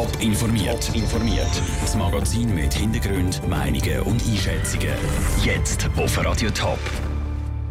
Top 0.00 0.22
informiert. 0.22 0.90
informiert. 0.94 1.62
Das 1.82 1.94
Magazin 1.94 2.54
mit 2.54 2.72
Hintergrund, 2.72 3.46
Meinungen 3.46 4.00
und 4.00 4.22
Einschätzungen. 4.26 4.94
Jetzt 5.44 5.90
auf 5.94 6.24
Radio 6.24 6.48
Top. 6.52 6.78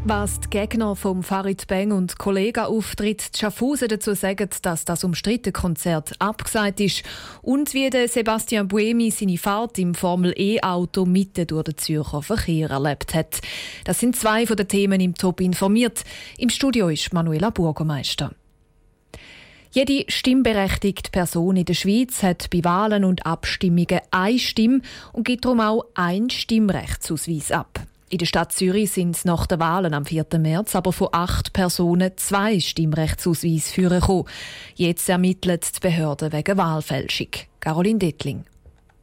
Was 0.03 0.39
die 0.39 0.51
Gegner 0.51 0.95
vom 0.95 1.23
Farid 1.23 1.65
Bang 1.65 1.91
und 1.91 2.19
Kollegen-Auftritt 2.19 3.31
Schaffhausen 3.35 3.87
dazu 3.87 4.13
sagen, 4.13 4.47
dass 4.61 4.85
das 4.85 5.03
umstrittene 5.03 5.53
Konzert 5.53 6.13
abgesagt 6.19 6.79
ist 6.81 7.01
und 7.41 7.73
wie 7.73 7.89
der 7.89 8.07
Sebastian 8.07 8.67
Buemi 8.67 9.09
seine 9.09 9.39
Fahrt 9.39 9.79
im 9.79 9.95
Formel-E-Auto 9.95 11.05
mitten 11.05 11.47
durch 11.47 11.63
den 11.63 11.77
Zürcher 11.77 12.21
Verkehr 12.21 12.69
erlebt 12.69 13.15
hat. 13.15 13.41
Das 13.85 13.99
sind 13.99 14.15
zwei 14.15 14.45
von 14.45 14.55
den 14.55 14.67
Themen 14.67 15.01
im 15.01 15.15
Top 15.15 15.41
informiert. 15.41 16.03
Im 16.37 16.51
Studio 16.51 16.89
ist 16.89 17.11
Manuela 17.11 17.49
Burgermeister. 17.49 18.35
Jede 19.71 20.05
stimmberechtigte 20.07 21.11
Person 21.11 21.55
in 21.55 21.65
der 21.65 21.75
Schweiz 21.75 22.23
hat 22.23 22.49
bei 22.49 22.63
Wahlen 22.63 23.03
und 23.05 23.27
Abstimmungen 23.27 24.01
eine 24.09 24.39
Stimme 24.39 24.81
und 25.13 25.25
gibt 25.25 25.45
darum 25.45 25.59
auch 25.59 25.85
einen 25.93 26.31
Stimmrechtsausweis 26.31 27.51
ab. 27.51 27.79
In 28.09 28.17
der 28.17 28.25
Stadt 28.25 28.51
Zürich 28.51 28.89
sind 28.89 29.15
es 29.15 29.25
nach 29.25 29.45
den 29.45 29.59
Wahlen 29.59 29.93
am 29.93 30.05
4. 30.05 30.25
März 30.39 30.75
aber 30.75 30.91
von 30.91 31.09
acht 31.11 31.53
Personen 31.53 32.13
zwei 32.15 32.59
Stimmrechtsausweise 32.59 33.71
führen 33.71 34.25
Jetzt 34.73 35.07
ermittelt 35.07 35.75
die 35.75 35.79
Behörde 35.79 36.31
wegen 36.31 36.57
Wahlfälschung. 36.57 37.27
Caroline 37.59 37.99
Dettling. 37.99 38.45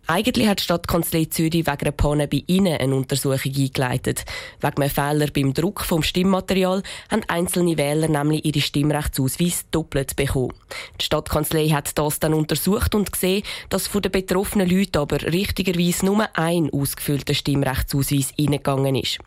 Eigentlich 0.08 0.46
hat 0.46 0.60
die 0.60 0.64
Stadtkanzlei 0.64 1.24
Zürich 1.24 1.66
wegen 1.66 1.68
einer 1.68 1.90
Panne 1.90 2.28
bei 2.28 2.44
Ihnen 2.46 2.78
eine 2.78 2.94
Untersuchung 2.94 3.52
eingeleitet. 3.56 4.24
Wegen 4.60 4.82
einem 4.82 4.90
Fehler 4.90 5.26
beim 5.34 5.52
Druck 5.52 5.80
vom 5.80 6.04
Stimmmaterial 6.04 6.84
haben 7.10 7.24
einzelne 7.26 7.76
Wähler 7.76 8.06
nämlich 8.06 8.44
ihre 8.44 8.60
Stimmrechtsausweis 8.60 9.64
doppelt 9.72 10.14
bekommen. 10.14 10.52
Die 11.00 11.04
Stadtkanzlei 11.04 11.70
hat 11.70 11.98
das 11.98 12.20
dann 12.20 12.34
untersucht 12.34 12.94
und 12.94 13.12
gesehen, 13.12 13.42
dass 13.68 13.88
von 13.88 14.00
den 14.00 14.12
betroffenen 14.12 14.70
Leuten 14.70 14.98
aber 14.98 15.20
richtigerweise 15.22 16.06
nur 16.06 16.28
ein 16.34 16.70
ausgefüllter 16.72 17.34
Stimmrechtsausweis 17.34 18.32
eingegangen 18.38 18.94
ist. 18.94 19.18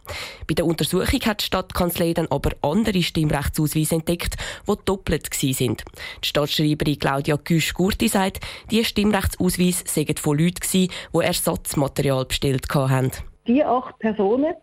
Bei 0.48 0.54
der 0.54 0.66
Untersuchung 0.66 1.26
hat 1.26 1.42
die 1.42 1.46
Stadtkanzlei 1.46 2.14
dann 2.14 2.28
aber 2.28 2.52
andere 2.62 3.04
Stimmrechtsausweise 3.04 3.96
entdeckt, 3.96 4.38
die 4.66 4.74
doppelt 4.86 5.30
waren. 5.30 5.78
Die 6.24 6.28
Stadtschreiberin 6.28 7.00
Claudia 7.00 7.36
Güsch-Gurti 7.36 8.08
sagt, 8.08 8.40
diese 8.72 8.86
Stimmrechtsausweise 8.86 9.84
seien 9.86 10.16
von 10.16 10.38
Leuten 10.38 10.69
die 10.72 10.90
Ersatzmaterial 11.14 12.26
bestellt 12.26 12.66
haben. 12.74 13.12
Die 13.48 13.64
acht 13.64 13.98
Personen, 14.00 14.54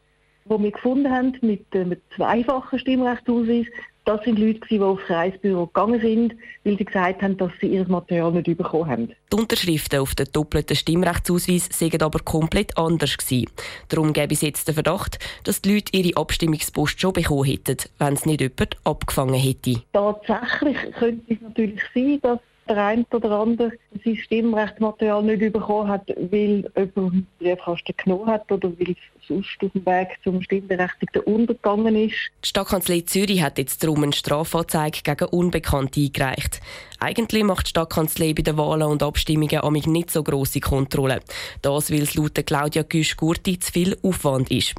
die 0.45 0.51
wir 0.51 0.71
gefunden 0.71 1.11
haben 1.11 1.37
mit 1.41 1.65
einem 1.73 1.97
zweifachen 2.15 2.79
Stimmrechtsausweis, 2.79 3.67
das 4.07 4.23
sind 4.23 4.39
Leute, 4.39 4.61
die 4.71 4.79
aufs 4.79 5.03
Reisbüro 5.11 5.67
gegangen 5.67 6.01
sind, 6.01 6.35
weil 6.63 6.79
sie 6.79 6.85
gesagt 6.85 7.23
haben, 7.23 7.37
dass 7.39 7.51
sie 7.61 7.67
ihr 7.67 7.89
Material 7.89 8.31
nicht 8.31 8.57
bekommen 8.57 8.89
haben. 8.89 9.13
Die 9.33 9.37
Unterschriften 9.37 9.99
auf 9.99 10.15
den 10.15 10.29
doppelten 10.33 10.77
Stimmrechtsausweis 10.77 11.69
seien 11.73 12.01
aber 12.01 12.21
komplett 12.21 12.79
anders 12.79 13.19
gewesen. 13.19 13.51
Darum 13.89 14.13
gäbe 14.13 14.33
es 14.33 14.43
jetzt 14.43 14.69
den 14.69 14.75
Verdacht, 14.75 15.19
dass 15.43 15.61
die 15.61 15.75
Leute 15.75 15.91
ihre 15.97 16.17
Abstimmungspost 16.17 17.01
schon 17.01 17.15
bekommen 17.15 17.47
hätten, 17.47 17.79
wenn 17.99 18.15
es 18.15 18.27
nicht 18.27 18.41
jemand 18.41 18.77
abgefangen 18.85 19.35
hätte. 19.35 19.83
Tatsächlich 19.93 20.77
könnte 20.97 21.35
es 21.35 21.41
natürlich 21.41 21.83
sein, 21.93 22.21
dass 22.23 22.39
der 22.69 22.85
eine 22.85 23.05
oder 23.13 23.31
andere 23.33 23.73
sein 24.05 24.17
Stimmrechtsmaterial 24.17 25.23
nicht 25.23 25.53
bekommen 25.53 25.89
hat, 25.89 26.09
weil 26.09 26.71
jemand 26.77 26.97
den 26.97 27.27
Briefkasten 27.39 27.95
genommen 27.97 28.27
hat 28.27 28.51
oder 28.51 28.71
weil 28.79 28.91
es 28.91 28.97
sonst 29.29 29.57
auf 29.61 29.73
dem 29.73 29.87
Weg 29.87 30.09
zum 30.23 30.43
Stimmberechtigten 30.43 31.23
untergegangen 31.23 31.97
ist. 31.97 32.15
Die 32.45 32.49
Stadtkanzlei 32.49 33.01
Zürich 33.03 33.43
hat 33.43 33.59
jetzt 33.59 33.83
darum 33.83 34.03
eine 34.03 34.13
Strafanzeige 34.13 35.01
gegen 35.03 35.29
Unbekannte 35.29 36.01
eingereicht. 36.01 36.61
Eigentlich 37.01 37.45
macht 37.45 37.67
die 37.67 37.71
Stadtkanzlei 37.71 38.33
bei 38.33 38.43
den 38.43 38.57
Wahlen 38.57 38.85
und 38.85 39.03
Abstimmungen 39.03 39.61
amig 39.61 39.87
nicht 39.87 40.11
so 40.11 40.23
grosse 40.23 40.61
Kontrollen. 40.61 41.21
Das, 41.63 41.91
weil 41.91 42.03
es 42.03 42.15
laut 42.15 42.35
Claudia 42.47 42.83
Güsch-Gurti 42.83 43.59
zu 43.59 43.73
viel 43.73 43.99
Aufwand 44.03 44.51
ist. 44.51 44.75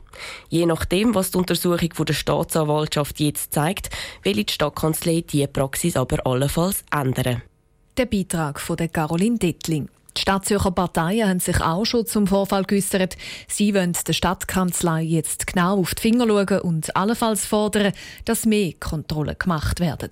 Je 0.49 0.65
nachdem, 0.65 1.13
was 1.13 1.31
die 1.31 1.38
Untersuchung 1.38 1.89
der 2.05 2.14
Staatsanwaltschaft 2.14 3.19
jetzt 3.19 3.54
zeigt, 3.54 3.89
will 4.23 4.43
die 4.43 4.52
Stadtkanzlei 4.52 5.21
diese 5.21 5.48
Praxis 5.48 5.95
aber 5.95 6.25
allenfalls 6.25 6.83
ändern. 6.92 7.43
Der 7.97 8.05
Beitrag 8.05 8.59
von 8.59 8.77
der 8.77 8.89
Caroline 8.89 9.39
Dettling. 9.39 9.89
Die 10.15 10.21
Stadtzürcher 10.21 10.69
Parteien 10.69 11.27
haben 11.27 11.39
sich 11.39 11.59
auch 11.61 11.83
schon 11.83 12.05
zum 12.05 12.27
Vorfall 12.27 12.63
geäussert. 12.63 13.17
Sie 13.47 13.73
wollen 13.73 13.97
der 14.05 14.13
Stadtkanzlei 14.13 15.02
jetzt 15.02 15.47
genau 15.47 15.80
auf 15.80 15.95
die 15.95 16.02
Finger 16.03 16.27
schauen 16.27 16.61
und 16.61 16.95
allenfalls 16.95 17.47
fordern, 17.47 17.93
dass 18.25 18.45
mehr 18.45 18.73
Kontrollen 18.80 19.36
gemacht 19.39 19.80
werden. 19.80 20.11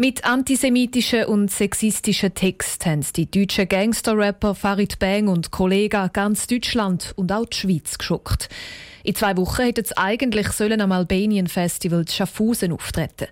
Mit 0.00 0.24
antisemitischen 0.24 1.26
und 1.26 1.50
sexistischen 1.50 2.32
Texten 2.32 2.88
haben 2.90 3.06
die 3.14 3.30
deutschen 3.30 3.68
Gangster-Rapper 3.68 4.54
Farid 4.54 4.98
Bang 4.98 5.28
und 5.28 5.50
Kollegen 5.50 6.08
ganz 6.14 6.46
Deutschland 6.46 7.12
und 7.16 7.30
auch 7.30 7.44
die 7.44 7.58
Schweiz 7.58 7.98
geschockt. 7.98 8.48
In 9.04 9.14
zwei 9.14 9.36
Wochen 9.36 9.60
hätten 9.60 9.84
sie 9.84 9.94
eigentlich 9.98 10.52
sollen 10.52 10.80
am 10.80 10.92
Albanian 10.92 11.48
Festival 11.48 12.08
Schaffhausen 12.08 12.72
auftreten. 12.72 13.26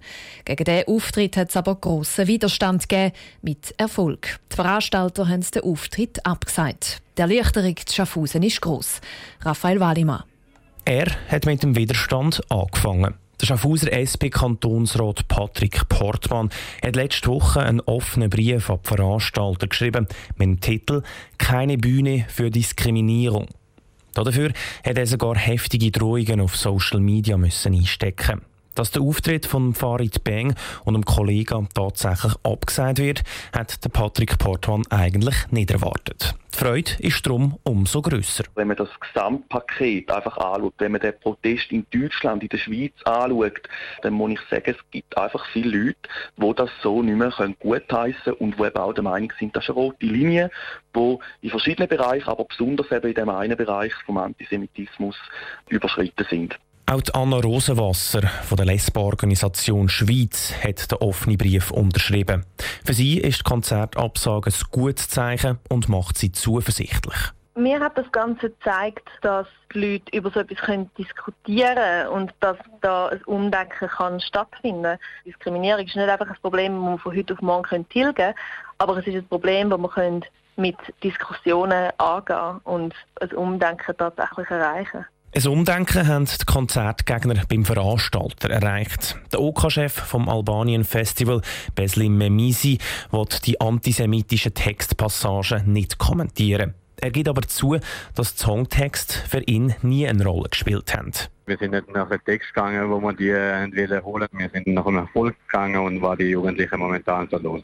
Gegen 0.44 0.64
diesen 0.64 0.88
Auftritt 0.88 1.38
hat 1.38 1.48
es 1.48 1.56
aber 1.56 1.76
grossen 1.76 2.26
Widerstand 2.26 2.86
gegeben, 2.86 3.16
mit 3.40 3.72
Erfolg. 3.78 4.38
Die 4.52 4.56
Veranstalter 4.56 5.26
haben 5.26 5.46
den 5.50 5.62
Auftritt 5.62 6.26
abgesagt. 6.26 7.00
Der 7.16 7.30
Erleichterung 7.30 7.76
zu 7.78 7.94
Schaffhausen 7.94 8.42
ist 8.42 8.60
gross. 8.60 9.00
Raphael 9.40 9.80
Wallimann. 9.80 10.24
Er 10.84 11.06
hat 11.30 11.46
mit 11.46 11.62
dem 11.62 11.74
Widerstand 11.74 12.42
angefangen. 12.50 13.14
Der 13.40 13.46
Schaffhauser 13.46 13.92
SP-Kantonsrat 13.92 15.28
Patrick 15.28 15.88
Portmann 15.88 16.50
hat 16.82 16.96
letzte 16.96 17.28
Woche 17.28 17.60
einen 17.60 17.80
offenen 17.80 18.30
Brief 18.30 18.68
an 18.68 18.80
die 18.82 18.88
Veranstalter 18.88 19.68
geschrieben 19.68 20.08
mit 20.36 20.46
dem 20.46 20.60
Titel 20.60 21.02
Keine 21.38 21.78
Bühne 21.78 22.26
für 22.28 22.50
Diskriminierung. 22.50 23.46
Dafür 24.14 24.52
hat 24.84 24.98
er 24.98 25.06
sogar 25.06 25.36
heftige 25.36 25.92
Drohungen 25.92 26.40
auf 26.40 26.56
Social 26.56 26.98
Media 26.98 27.36
müssen 27.36 27.74
einstecken 27.74 28.42
dass 28.78 28.92
der 28.92 29.02
Auftritt 29.02 29.44
von 29.44 29.74
Farid 29.74 30.22
Bang 30.22 30.54
und 30.84 30.94
einem 30.94 31.04
Kollegen 31.04 31.68
tatsächlich 31.74 32.32
abgesagt 32.44 32.98
wird, 32.98 33.24
hat 33.52 33.84
der 33.84 33.88
Patrick 33.88 34.38
Portman 34.38 34.84
eigentlich 34.90 35.34
nicht 35.50 35.72
erwartet. 35.72 36.34
Die 36.54 36.58
Freude 36.64 36.90
ist 37.00 37.24
darum 37.26 37.58
umso 37.64 38.02
grösser. 38.02 38.44
Wenn 38.54 38.68
man 38.68 38.76
das 38.76 38.88
Gesamtpaket 39.00 40.10
einfach 40.10 40.36
anschaut, 40.38 40.74
wenn 40.78 40.92
man 40.92 41.00
den 41.00 41.18
Protest 41.20 41.70
in 41.70 41.86
Deutschland, 41.92 42.42
in 42.42 42.48
der 42.48 42.58
Schweiz 42.58 42.94
anschaut, 43.04 43.68
dann 44.02 44.14
muss 44.14 44.32
ich 44.32 44.40
sagen, 44.50 44.74
es 44.76 44.90
gibt 44.90 45.16
einfach 45.16 45.44
viele 45.52 45.76
Leute, 45.76 45.98
die 46.36 46.54
das 46.54 46.70
so 46.82 47.02
nicht 47.02 47.16
mehr 47.16 47.54
gutheissen 47.60 48.22
können 48.24 48.36
und 48.38 48.58
die 48.58 48.62
eben 48.62 48.76
auch 48.76 48.92
der 48.92 49.04
Meinung 49.04 49.32
sind, 49.38 49.54
das 49.54 49.64
ist 49.64 49.70
eine 49.70 49.78
rote 49.78 50.06
Linie, 50.06 50.50
die 50.96 51.18
in 51.42 51.50
verschiedenen 51.50 51.88
Bereichen, 51.88 52.28
aber 52.28 52.44
besonders 52.44 52.90
eben 52.90 53.08
in 53.08 53.14
dem 53.14 53.28
einen 53.28 53.56
Bereich 53.56 53.92
vom 54.06 54.18
Antisemitismus 54.18 55.16
überschritten 55.68 56.26
sind. 56.30 56.58
Auch 56.90 57.02
die 57.02 57.12
Anna 57.12 57.36
Rosenwasser 57.36 58.22
von 58.22 58.56
der 58.56 58.64
Lesbo-Organisation 58.64 59.90
Schweiz 59.90 60.54
hat 60.64 60.90
den 60.90 60.96
offenen 61.00 61.36
Brief 61.36 61.70
unterschrieben. 61.70 62.46
Für 62.82 62.94
sie 62.94 63.18
ist 63.18 63.40
die 63.40 63.42
Konzertabsage 63.42 64.48
ein 64.48 64.70
gutes 64.70 65.10
Zeichen 65.10 65.58
und 65.68 65.90
macht 65.90 66.16
sie 66.16 66.32
zuversichtlich. 66.32 67.18
Mir 67.56 67.80
hat 67.80 67.98
das 67.98 68.10
Ganze 68.10 68.48
gezeigt, 68.48 69.06
dass 69.20 69.46
die 69.74 69.80
Leute 69.80 70.16
über 70.16 70.30
so 70.30 70.40
etwas 70.40 70.64
können 70.64 70.90
diskutieren 70.96 71.74
können 71.74 72.08
und 72.08 72.34
dass 72.40 72.56
da 72.80 73.08
ein 73.08 73.22
Umdenken 73.24 73.88
kann 73.88 74.18
stattfinden 74.22 74.82
kann. 74.82 74.98
Diskriminierung 75.26 75.84
ist 75.84 75.94
nicht 75.94 76.08
einfach 76.08 76.30
ein 76.30 76.40
Problem, 76.40 76.72
das 76.72 76.82
man 76.82 76.98
von 76.98 77.14
heute 77.14 77.34
auf 77.34 77.42
morgen 77.42 77.86
tilgen 77.90 78.14
kann, 78.14 78.34
aber 78.78 78.96
es 78.96 79.06
ist 79.06 79.14
ein 79.14 79.28
Problem, 79.28 79.68
das 79.68 79.78
man 79.78 80.24
mit 80.56 80.76
Diskussionen 81.04 81.90
angehen 81.98 82.60
und 82.64 82.94
ein 83.20 83.32
Umdenken 83.32 83.94
tatsächlich 83.94 84.48
erreichen 84.48 85.04
kann. 85.04 85.06
Ein 85.30 85.46
Umdenken 85.46 86.08
haben 86.08 86.24
die 86.24 86.44
Konzertgegner 86.46 87.42
beim 87.46 87.66
Veranstalter 87.66 88.48
erreicht. 88.48 89.16
Der 89.30 89.40
OK-Chef 89.42 89.92
vom 89.92 90.26
Albanien 90.26 90.84
Festival, 90.84 91.42
Beslim 91.74 92.16
Memisi, 92.16 92.78
will 93.10 93.26
die 93.44 93.60
antisemitischen 93.60 94.54
Textpassagen 94.54 95.70
nicht 95.70 95.98
kommentieren. 95.98 96.72
Er 97.00 97.10
gibt 97.10 97.28
aber 97.28 97.42
zu, 97.42 97.78
dass 98.14 98.34
die 98.34 98.42
Songtext 98.42 99.12
für 99.28 99.40
ihn 99.40 99.74
nie 99.82 100.06
eine 100.08 100.24
Rolle 100.24 100.48
gespielt 100.48 100.94
haben. 100.94 101.12
Wir 101.46 101.56
sind 101.56 101.70
nicht 101.70 101.88
nach 101.94 102.08
dem 102.08 102.22
Text 102.24 102.52
gegangen, 102.52 102.90
wo 102.90 103.00
wir 103.00 103.12
die 103.12 103.30
äh, 103.30 104.02
holen. 104.02 104.28
Wir 104.32 104.50
sind 104.50 104.66
nach 104.66 104.84
dem 104.84 104.96
Erfolg 104.96 105.36
gegangen 105.46 105.78
und 105.78 106.02
was 106.02 106.18
die 106.18 106.24
Jugendlichen 106.24 106.78
momentan 106.78 107.28
so 107.30 107.38
los 107.38 107.62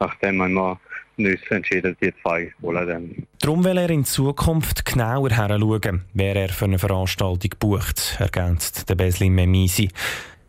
Nachdem 0.00 0.38
man 0.38 0.54
noch 0.54 0.78
nicht 1.16 1.50
entschieden, 1.50 1.96
die 2.02 2.12
zwei 2.22 2.52
wollen 2.60 2.88
dann. 2.88 3.26
Darum 3.40 3.64
will 3.64 3.76
er 3.76 3.90
in 3.90 4.04
Zukunft 4.04 4.84
genauer 4.84 5.30
heranschauen, 5.30 6.04
wer 6.14 6.36
er 6.36 6.48
für 6.48 6.64
eine 6.64 6.78
Veranstaltung 6.78 7.50
bucht, 7.58 8.16
ergänzt 8.18 8.88
der 8.88 8.94
Beslin 8.94 9.34
Memisi. 9.34 9.90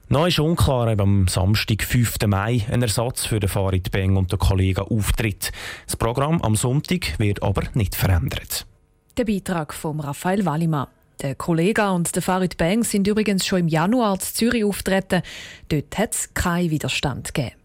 Noch 0.10 0.28
ist 0.28 0.40
unklar, 0.40 0.92
ob 0.92 1.02
am 1.02 1.28
Samstag, 1.28 1.84
5. 1.84 2.18
Mai, 2.28 2.66
ein 2.70 2.82
Ersatz 2.82 3.26
für 3.26 3.40
den 3.40 3.50
Farid 3.50 3.90
Beng 3.92 4.18
und 4.18 4.32
den 4.32 4.40
Kollegen 4.40 4.82
auftritt. 4.82 5.52
Das 5.86 5.96
Programm 5.96 6.42
am 6.42 6.56
Sonntag 6.56 7.18
wird 7.20 7.42
aber 7.42 7.64
nicht 7.74 7.96
verändert. 7.96 8.66
Der 9.18 9.26
Beitrag 9.26 9.74
von 9.74 10.00
Raphael 10.00 10.46
Wallimann. 10.46 10.88
Der 11.22 11.36
Kollege 11.36 11.90
und 11.92 12.14
der 12.16 12.22
Farid 12.22 12.58
Bang 12.58 12.84
sind 12.84 13.08
übrigens 13.08 13.46
schon 13.46 13.60
im 13.60 13.68
Januar 13.68 14.16
in 14.16 14.20
Zürich 14.20 14.66
auftreten. 14.66 15.22
Dort 15.70 15.98
hat 15.98 16.14
es 16.14 16.34
keinen 16.34 16.70
Widerstand 16.70 17.34
gegeben. 17.34 17.56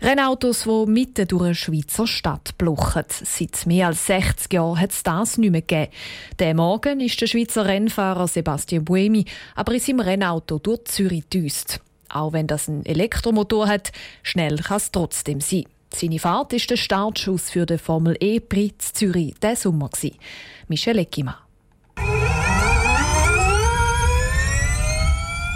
Rennautos, 0.00 0.62
die 0.62 0.90
mitten 0.90 1.26
durch 1.26 1.42
eine 1.42 1.54
Schweizer 1.56 2.06
Stadt 2.06 2.56
bluchen. 2.56 3.02
Seit 3.08 3.66
mehr 3.66 3.88
als 3.88 4.06
60 4.06 4.52
Jahren 4.52 4.80
hat 4.80 4.92
es 4.92 5.02
das 5.02 5.38
nicht 5.38 5.50
mehr 5.50 5.60
gegeben. 5.62 5.92
Der 6.38 6.54
Morgen 6.54 7.00
ist 7.00 7.20
der 7.20 7.26
Schweizer 7.26 7.66
Rennfahrer 7.66 8.28
Sebastian 8.28 8.84
Buemi 8.84 9.24
aber 9.56 9.74
in 9.74 9.80
seinem 9.80 10.00
Rennauto 10.00 10.60
durch 10.60 10.84
Zürich 10.84 11.28
düst. 11.28 11.80
Auch 12.08 12.32
wenn 12.32 12.46
das 12.46 12.68
ein 12.68 12.86
Elektromotor 12.86 13.66
hat, 13.66 13.90
schnell 14.22 14.58
kann 14.58 14.76
es 14.76 14.92
trotzdem 14.92 15.40
sein. 15.40 15.64
Seine 15.92 16.20
Fahrt 16.20 16.52
ist 16.52 16.70
der 16.70 16.76
Startschuss 16.76 17.50
für 17.50 17.66
den 17.66 17.78
Formel 17.78 18.16
E 18.20 18.38
Prix 18.38 18.92
Zürich 18.92 19.34
diesen 19.42 19.56
Sommer. 19.56 19.90
Michel 20.68 20.98
Eckimann. 20.98 21.47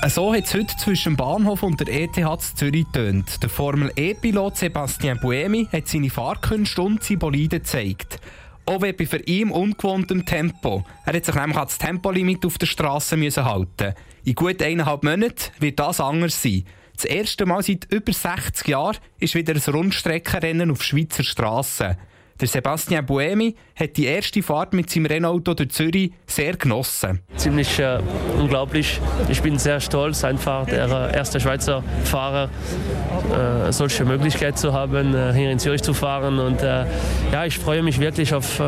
So 0.09 0.35
hat 0.35 0.45
es 0.45 0.55
heute 0.55 0.77
zwischen 0.77 1.13
dem 1.13 1.17
Bahnhof 1.17 1.63
und 1.63 1.79
der 1.79 1.89
ETH 1.89 2.17
Zürich 2.57 2.87
tönt. 2.93 3.41
Der 3.41 3.49
Formel 3.49 3.93
E-Pilot 3.95 4.57
Sebastian 4.57 5.21
Buemi 5.21 5.69
hat 5.73 5.87
seine 5.87 6.11
Fahrkünste 6.11 6.83
und 6.83 7.05
seine 7.05 7.19
Bolide 7.19 7.61
gezeigt. 7.61 8.19
Auch 8.67 8.81
bei 8.81 8.95
für 8.95 9.23
ihn 9.23 9.51
ungewohntem 9.51 10.27
Tempo. 10.27 10.85
Er 11.07 11.15
hat 11.15 11.25
sich 11.25 11.35
nämlich 11.37 11.57
das 11.57 11.79
Tempolimit 11.79 12.45
auf 12.45 12.59
der 12.59 12.67
Straße 12.67 13.17
halten. 13.45 13.95
In 14.25 14.35
gut 14.35 14.61
eineinhalb 14.61 15.05
Monaten 15.05 15.53
wird 15.61 15.79
das 15.79 16.01
anders 16.01 16.43
sein. 16.43 16.65
Das 16.95 17.05
erste 17.05 17.47
Mal 17.47 17.63
seit 17.63 17.87
über 17.91 18.13
60 18.13 18.67
Jahren 18.67 18.99
ist 19.21 19.37
wieder 19.37 19.55
ein 19.55 19.75
Rundstreckenrennen 19.75 20.73
auf 20.73 20.83
Schweizer 20.83 21.23
Straßen. 21.23 21.97
Der 22.41 22.49
Sebastian 22.49 23.07
Buemi 23.07 23.55
hat 23.77 23.97
die 23.97 24.07
erste 24.07 24.43
Fahrt 24.43 24.73
mit 24.73 24.91
seinem 24.91 25.07
Rennauto 25.07 25.55
durch 25.55 25.71
Zürich 25.71 26.13
sehr 26.27 26.57
genossen. 26.57 27.21
Ziemlich 27.37 27.79
äh, 27.79 27.99
unglaublich. 28.39 29.01
Ich 29.29 29.43
bin 29.43 29.59
sehr 29.59 29.81
stolz, 29.81 30.25
einfach 30.25 30.67
der 30.67 30.87
äh, 30.89 31.17
erste 31.17 31.41
Schweizer 31.41 31.83
Fahrer 32.05 32.51
äh, 33.33 33.73
solche 33.73 34.05
Möglichkeit 34.05 34.59
zu 34.59 34.73
haben, 34.73 35.15
äh, 35.15 35.33
hier 35.33 35.51
in 35.51 35.59
Zürich 35.59 35.83
zu 35.83 35.95
fahren. 35.95 36.39
Und 36.39 36.63
äh, 36.63 36.85
ja, 37.33 37.45
ich 37.45 37.59
freue 37.59 37.83
mich 37.83 38.01
wirklich 38.01 38.35
auf, 38.35 38.61
äh, 38.61 38.65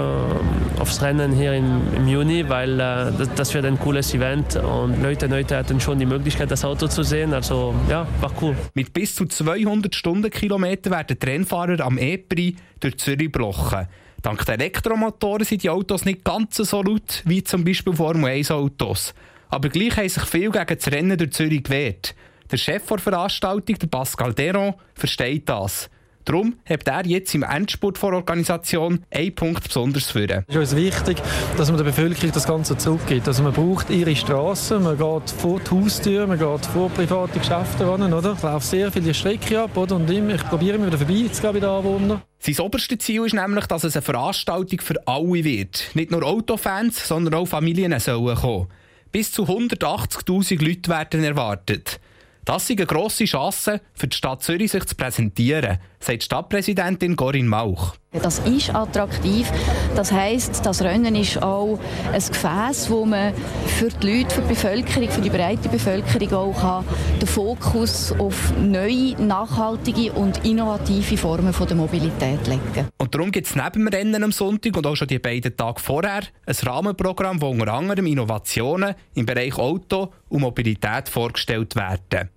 aufs 0.78 1.02
Rennen 1.02 1.32
hier 1.32 1.55
im, 1.55 1.82
im 1.96 2.08
Juni, 2.08 2.49
weil 2.49 2.76
das, 2.76 3.28
das, 3.34 3.55
wird 3.55 3.64
ein 3.64 3.78
cooles 3.78 4.14
Event 4.14 4.56
und 4.56 5.02
Leute, 5.02 5.26
Leute 5.26 5.56
hatten 5.56 5.81
schon 5.81 5.99
die 5.99 6.06
Möglichkeit, 6.06 6.50
das 6.50 6.64
Auto 6.64 6.88
zu 6.88 7.02
sehen. 7.02 7.34
Also 7.34 7.75
ja, 7.88 8.06
war 8.20 8.32
cool. 8.43 8.56
Mit 8.75 8.93
bis 8.93 9.14
zu 9.14 9.26
200 9.26 9.94
Stundenkilometern 9.94 10.93
werden 10.93 11.17
die 11.20 11.26
Rennfahrer 11.26 11.81
am 11.81 11.99
EPRI 11.99 12.56
durch 12.84 12.98
Zürich 12.98 13.32
gebrochen. 13.32 13.88
Dank 14.22 14.44
der 14.46 14.54
Elektromotoren 14.54 15.44
sind 15.44 15.62
die 15.62 15.70
Autos 15.70 16.04
nicht 16.04 16.25
ganz 16.25 16.56
so 16.56 16.82
laut 16.82 17.22
wie 17.25 17.42
zum 17.42 17.64
Beispiel 17.64 17.94
Formel 17.94 18.31
1 18.31 18.50
Autos. 18.50 19.14
Aber 19.48 19.69
gleich 19.69 19.96
haben 19.96 20.08
sich 20.08 20.25
viel 20.25 20.50
gegen 20.50 20.78
das 20.78 20.90
Rennen 20.90 21.19
durch 21.19 21.32
Zürich 21.32 21.62
gewehrt. 21.62 22.14
Der 22.50 22.56
Chef 22.56 22.86
der 22.86 22.98
Veranstaltung, 22.98 23.76
Pascal 23.90 24.32
Deron, 24.34 24.75
versteht 24.94 25.48
das. 25.48 25.90
Darum 26.25 26.55
hat 26.65 26.88
er 26.88 27.06
jetzt 27.06 27.35
im 27.35 27.43
Endspurt 27.43 28.03
der 28.03 28.15
Organisation 28.15 29.05
einen 29.11 29.35
Punkt 29.35 29.65
besonders 29.65 30.11
führen. 30.11 30.44
Es 30.49 30.55
ist 30.55 30.61
uns 30.61 30.76
wichtig, 30.76 31.19
dass 31.56 31.69
man 31.69 31.76
der 31.76 31.85
Bevölkerung 31.85 32.32
das 32.32 32.47
Ganze 32.47 32.79
zurückgibt. 32.79 33.29
Also 33.29 33.43
man 33.43 33.53
braucht 33.53 33.91
ihre 33.91 34.17
Straßen, 34.17 34.82
man 34.82 34.97
geht 34.97 35.31
vor 35.31 35.61
die 35.61 35.71
Haustür, 35.71 36.26
man 36.26 36.38
geht 36.38 36.67
vor 36.67 36.88
private 36.91 37.38
Geschäfte 37.38 37.87
ran, 37.87 38.12
oder? 38.12 38.32
Ich 38.32 38.43
laufe 38.43 38.67
sehr 38.67 38.91
viele 38.91 39.12
Strecke 39.12 39.61
ab, 39.61 39.76
oder? 39.76 39.97
Und 39.97 40.11
ich 40.11 40.44
probiere 40.44 40.76
immer 40.76 40.87
wieder 40.87 40.99
vorbeizugehen 40.99 41.53
bei 41.53 41.61
den 41.61 41.69
Anwohnern. 41.69 42.23
Sein 42.38 42.59
oberstes 42.61 42.99
Ziel 42.99 43.25
ist 43.25 43.35
nämlich, 43.35 43.67
dass 43.67 43.85
es 43.85 43.97
eine 43.97 44.03
Veranstaltung 44.03 44.81
für 44.81 44.97
alle 45.06 45.44
wird. 45.44 45.91
Nicht 45.94 46.11
nur 46.11 46.23
Autofans, 46.23 47.06
sondern 47.06 47.35
auch 47.35 47.47
Familien 47.47 47.99
sollen 48.00 48.37
kommen. 48.37 48.69
Bis 49.12 49.31
zu 49.31 49.44
180'000 49.44 50.65
Leute 50.65 50.91
werden 50.91 51.23
erwartet. 51.23 52.00
Das 52.44 52.69
ist 52.69 52.79
eine 52.79 52.87
grosse 52.87 53.25
Chance 53.25 53.81
für 53.94 54.06
die 54.06 54.17
Stadt 54.17 54.43
Zürich, 54.43 54.70
sich 54.70 54.85
zu 54.85 54.94
präsentieren, 54.97 55.79
sagt 56.05 56.23
Stadtpräsidentin 56.23 57.17
Corinne 57.17 57.49
Mauch. 57.49 57.95
Das 58.12 58.39
ist 58.41 58.73
attraktiv. 58.73 59.51
Das 59.97 60.12
heisst, 60.12 60.65
das 60.65 60.83
Rennen 60.83 61.17
ist 61.17 61.43
auch 61.43 61.81
ein 62.12 62.21
Gefäß, 62.21 62.89
wo 62.91 63.05
man 63.05 63.35
für 63.67 63.89
die 63.89 64.19
Leute, 64.19 64.35
für 64.35 64.43
die 64.43 64.49
Bevölkerung, 64.49 65.11
für 65.11 65.21
die 65.21 65.31
breite 65.31 65.69
Bevölkerung 65.69 66.33
auch 66.33 66.85
den 67.21 67.27
Fokus 67.27 68.12
auf 68.12 68.53
neue, 68.56 69.21
nachhaltige 69.21 70.12
und 70.12 70.45
innovative 70.45 71.17
Formen 71.17 71.53
der 71.53 71.77
Mobilität 71.77 72.47
legen 72.47 72.61
kann. 72.73 72.89
Und 72.99 73.15
darum 73.15 73.33
gibt 73.33 73.49
es 73.49 73.56
neben 73.56 73.73
dem 73.73 73.89
Rennen 73.89 74.23
am 74.23 74.33
Sonntag 74.33 74.77
und 74.77 74.87
auch 74.87 74.95
schon 74.95 75.09
die 75.09 75.19
beiden 75.19 75.56
Tage 75.56 75.81
vorher 75.81 76.23
ein 76.47 76.55
Rahmenprogramm, 76.62 77.41
wo 77.41 77.49
unter 77.49 77.73
anderem 77.73 78.06
Innovationen 78.06 78.95
im 79.15 79.27
Bereich 79.27 79.59
Auto 79.59 80.12
und 80.29 80.43
Mobilität 80.43 81.09
vorgestellt 81.09 81.75
werden. 81.75 82.31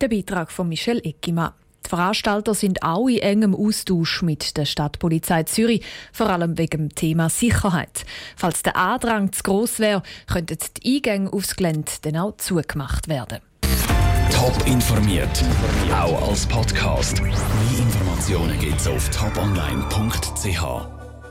Der 0.00 0.08
Beitrag 0.08 0.50
von 0.50 0.68
Michel 0.68 0.98
Eckimann. 0.98 1.52
Die 1.84 1.88
Veranstalter 1.88 2.54
sind 2.54 2.82
auch 2.82 3.08
in 3.08 3.18
engem 3.18 3.54
Austausch 3.54 4.22
mit 4.22 4.56
der 4.56 4.64
Stadtpolizei 4.64 5.42
Zürich, 5.44 5.84
vor 6.12 6.30
allem 6.30 6.58
wegen 6.58 6.88
dem 6.88 6.94
Thema 6.94 7.28
Sicherheit. 7.28 8.04
Falls 8.36 8.62
der 8.62 8.76
Andrang 8.76 9.32
zu 9.32 9.42
gross 9.42 9.78
wäre, 9.78 10.02
könnten 10.26 10.58
die 10.82 10.96
Eingänge 10.96 11.32
aufs 11.32 11.56
Gelände 11.56 11.92
dann 12.02 12.16
auch 12.16 12.36
zugemacht 12.36 13.08
werden. 13.08 13.38
Top 14.30 14.66
informiert, 14.66 15.44
auch 15.92 16.28
als 16.28 16.46
Podcast. 16.46 17.22
Mehr 17.22 17.32
Informationen 17.78 18.58
gibt 18.58 18.80
es 18.80 18.88
auf 18.88 19.08
toponline.ch. 19.10 21.01